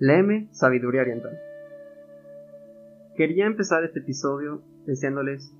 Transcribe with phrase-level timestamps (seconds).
[0.00, 1.38] Léeme Sabiduría Oriental.
[3.16, 5.54] Quería empezar este episodio deseándoles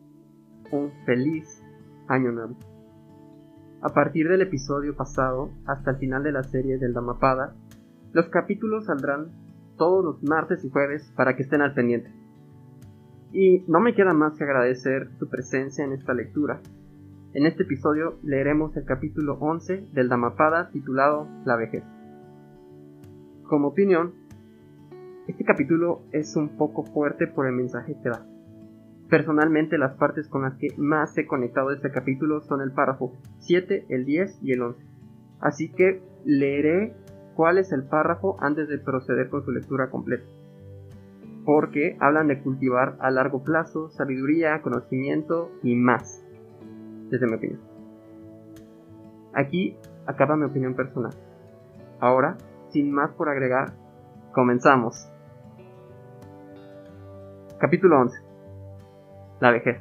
[0.73, 1.63] un feliz
[2.09, 2.57] año nuevo.
[3.81, 7.55] A partir del episodio pasado hasta el final de la serie del Damapada,
[8.13, 9.29] los capítulos saldrán
[9.77, 12.11] todos los martes y jueves para que estén al pendiente.
[13.33, 16.61] Y no me queda más que agradecer su presencia en esta lectura.
[17.35, 21.85] En este episodio leeremos el capítulo 11 del Dhammapada titulado La vejez.
[23.45, 24.24] Como opinión,
[25.27, 28.27] este capítulo es un poco fuerte por el mensaje que da.
[29.09, 33.87] Personalmente las partes con las que más he conectado este capítulo son el párrafo 7,
[33.89, 34.85] el 10 y el 11.
[35.41, 36.95] Así que leeré
[37.37, 40.25] cuál es el párrafo antes de proceder con su lectura completa.
[41.45, 46.23] Porque hablan de cultivar a largo plazo sabiduría, conocimiento y más,
[47.11, 47.61] desde mi opinión.
[49.35, 51.15] Aquí acaba mi opinión personal.
[52.01, 52.37] Ahora,
[52.71, 53.73] sin más por agregar,
[54.33, 55.11] comenzamos.
[57.59, 58.21] Capítulo 11.
[59.41, 59.81] La vejez.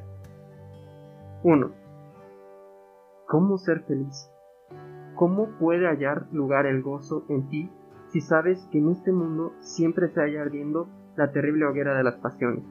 [1.44, 1.72] 1.
[3.28, 4.30] ¿Cómo ser feliz?
[5.16, 7.72] ¿Cómo puede hallar lugar el gozo en ti
[8.10, 12.16] si sabes que en este mundo siempre se halla ardiendo la terrible hoguera de las
[12.18, 12.64] pasiones?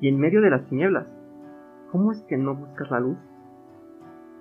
[0.00, 1.06] Y en medio de las tinieblas,
[1.92, 3.18] ¿cómo es que no buscas la luz?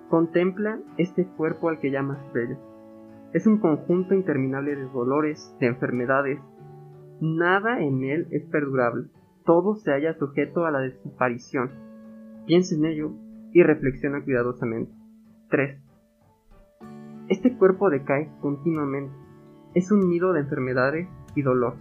[0.09, 2.57] Contempla este cuerpo al que llamas bello.
[3.33, 6.39] Es un conjunto interminable de dolores, de enfermedades.
[7.21, 9.07] Nada en él es perdurable
[9.45, 11.71] todo se halla sujeto a la desaparición.
[12.45, 13.11] Piensa en ello
[13.53, 14.91] y reflexiona cuidadosamente.
[15.49, 15.79] 3.
[17.27, 19.13] Este cuerpo decae continuamente.
[19.73, 21.75] Es un nido de enfermedades y dolor.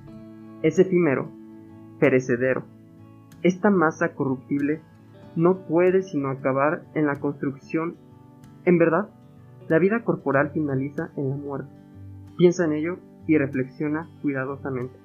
[0.62, 1.28] Es efímero,
[1.98, 2.64] perecedero.
[3.42, 4.80] Esta masa corruptible
[5.36, 7.96] no puede sino acabar en la construcción.
[8.64, 9.10] En verdad,
[9.68, 11.70] la vida corporal finaliza en la muerte.
[12.36, 14.99] Piensa en ello y reflexiona cuidadosamente.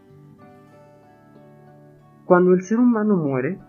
[2.25, 3.59] Cuando el ser humano muere,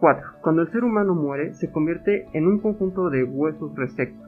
[0.00, 0.38] 4.
[0.40, 4.26] Cuando el ser humano muere, se convierte en un conjunto de huesos resectos,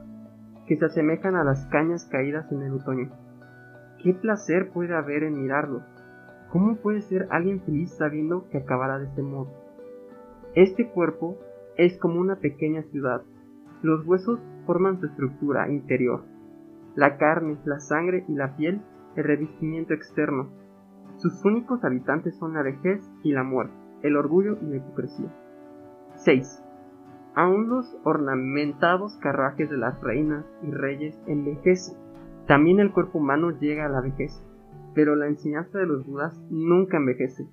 [0.67, 3.09] que se asemejan a las cañas caídas en el otoño.
[4.03, 5.81] ¿Qué placer puede haber en mirarlos?
[6.51, 9.47] ¿Cómo puede ser alguien feliz sabiendo que acabará de este modo?
[10.53, 11.39] Este cuerpo
[11.75, 13.23] es como una pequeña ciudad.
[13.81, 16.21] Los huesos forman su estructura interior.
[16.95, 18.79] La carne, la sangre y la piel,
[19.15, 20.49] el revestimiento externo,
[21.17, 23.73] sus únicos habitantes son la vejez y la muerte,
[24.03, 25.33] el orgullo y la hipocresía.
[26.15, 26.63] 6.
[27.35, 31.97] Aún los ornamentados carruajes de las reinas y reyes envejecen.
[32.47, 34.41] También el cuerpo humano llega a la vejez,
[34.93, 37.47] pero la enseñanza de los Budas nunca envejece.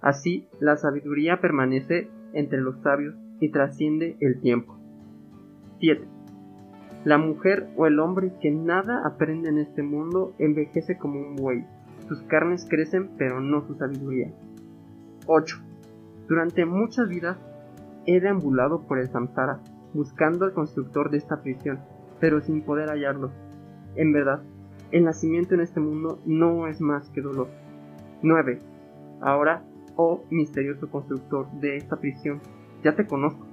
[0.00, 4.78] Así, la sabiduría permanece entre los sabios y trasciende el tiempo.
[5.80, 6.06] 7.
[7.04, 11.64] La mujer o el hombre que nada aprende en este mundo envejece como un buey,
[12.08, 14.32] sus carnes crecen, pero no su sabiduría.
[15.26, 15.56] 8.
[16.28, 17.38] Durante muchas vidas
[18.06, 19.60] he deambulado por el samsara,
[19.92, 21.80] buscando al constructor de esta prisión,
[22.20, 23.30] pero sin poder hallarlo.
[23.96, 24.42] En verdad,
[24.92, 27.48] el nacimiento en este mundo no es más que dolor.
[28.22, 28.60] 9.
[29.20, 29.62] Ahora,
[29.96, 32.40] oh misterioso constructor de esta prisión,
[32.84, 33.46] ya te conozco.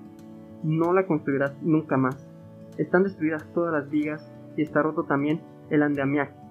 [0.63, 2.27] No la construirás nunca más.
[2.77, 6.42] Están destruidas todas las vigas y está roto también el andamiaje.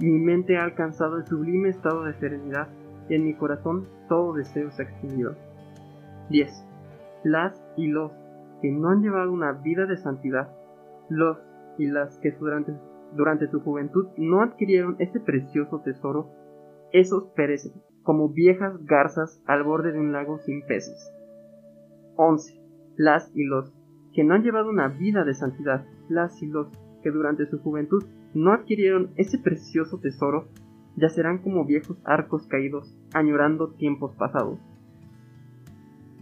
[0.00, 2.68] Mi mente ha alcanzado el sublime estado de serenidad
[3.08, 5.36] y en mi corazón todo deseo se ha extinguido.
[6.30, 6.66] 10.
[7.24, 8.10] Las y los
[8.62, 10.48] que no han llevado una vida de santidad,
[11.10, 11.38] los
[11.76, 12.72] y las que durante,
[13.14, 16.30] durante su juventud no adquirieron ese precioso tesoro,
[16.92, 17.72] esos perecen
[18.02, 21.12] como viejas garzas al borde de un lago sin peces.
[22.16, 22.58] 11.
[22.96, 23.72] Las y los
[24.14, 26.68] que no han llevado una vida de santidad, las y los
[27.02, 30.48] que durante su juventud no adquirieron ese precioso tesoro,
[30.96, 34.58] yacerán como viejos arcos caídos, añorando tiempos pasados.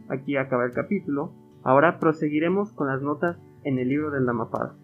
[0.09, 1.33] Aquí acaba el capítulo.
[1.63, 4.75] Ahora proseguiremos con las notas en el libro del Dhammapada.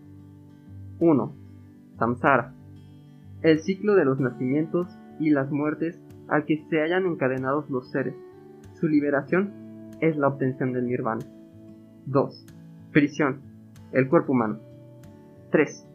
[1.00, 1.34] 1.
[1.98, 2.54] Samsara.
[3.42, 4.88] El ciclo de los nacimientos
[5.18, 8.14] y las muertes al que se hayan encadenados los seres.
[8.74, 9.52] Su liberación
[10.00, 11.24] es la obtención del nirvana.
[12.06, 12.46] 2.
[12.92, 13.40] Prisión.
[13.92, 14.58] El cuerpo humano.
[15.54, 15.86] 3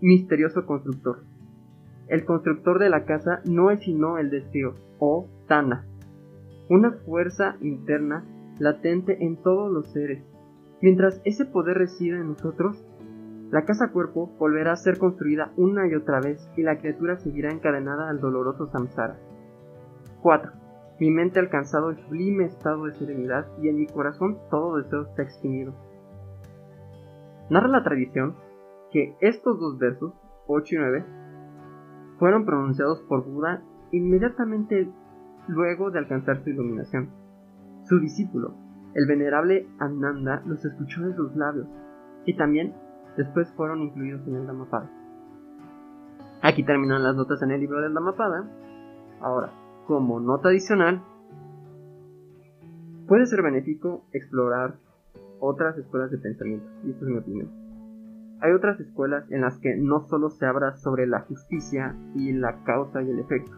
[0.00, 1.24] misterioso constructor.
[2.06, 5.84] El constructor de la casa no es sino el deseo, o Tana,
[6.70, 8.24] una fuerza interna
[8.60, 10.22] latente en todos los seres.
[10.80, 12.80] Mientras ese poder reside en nosotros,
[13.50, 17.50] la casa cuerpo volverá a ser construida una y otra vez y la criatura seguirá
[17.50, 19.16] encadenada al doloroso samsara.
[20.22, 20.52] 4.
[21.00, 25.02] Mi mente ha alcanzado el sublime estado de serenidad y en mi corazón todo deseo
[25.02, 25.74] está extinguido.
[27.50, 28.45] Narra la tradición
[28.92, 30.12] que estos dos versos,
[30.46, 31.04] 8 y 9,
[32.18, 33.62] fueron pronunciados por Buda
[33.92, 34.88] inmediatamente
[35.48, 37.10] luego de alcanzar su iluminación.
[37.84, 38.54] Su discípulo,
[38.94, 41.68] el venerable Ananda, los escuchó de sus labios
[42.24, 42.74] y también
[43.16, 44.90] después fueron incluidos en el Dhammapada.
[46.42, 48.48] Aquí terminan las notas en el libro del Dhammapada.
[49.20, 49.52] Ahora,
[49.86, 51.02] como nota adicional,
[53.06, 54.78] puede ser benéfico explorar
[55.40, 57.65] otras escuelas de pensamiento, y esto es mi opinión.
[58.46, 62.62] Hay otras escuelas en las que no solo se habla sobre la justicia y la
[62.62, 63.56] causa y el efecto,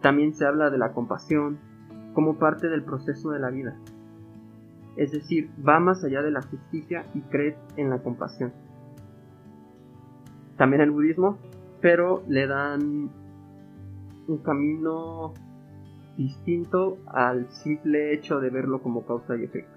[0.00, 1.58] también se habla de la compasión
[2.14, 3.76] como parte del proceso de la vida.
[4.96, 8.54] Es decir, va más allá de la justicia y cree en la compasión.
[10.56, 11.36] También el budismo,
[11.82, 13.10] pero le dan
[14.26, 15.34] un camino
[16.16, 19.76] distinto al simple hecho de verlo como causa y efecto.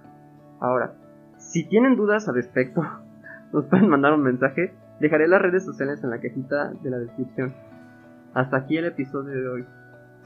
[0.62, 0.96] Ahora,
[1.38, 2.82] si tienen dudas al respecto,
[3.54, 4.74] nos pueden mandar un mensaje.
[5.00, 7.54] Dejaré las redes sociales en la cajita de la descripción.
[8.34, 9.66] Hasta aquí el episodio de hoy.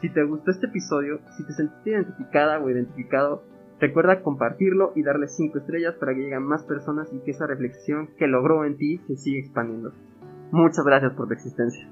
[0.01, 3.43] Si te gustó este episodio, si te sentiste identificada o identificado,
[3.79, 8.09] recuerda compartirlo y darle 5 estrellas para que lleguen más personas y que esa reflexión
[8.17, 9.93] que logró en ti se siga expandiendo.
[10.51, 11.87] Muchas gracias por tu existencia.